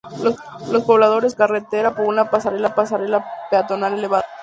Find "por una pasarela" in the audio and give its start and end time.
1.95-3.23